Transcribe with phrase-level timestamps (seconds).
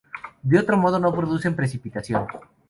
[0.41, 2.25] De otro modo no producen precipitación.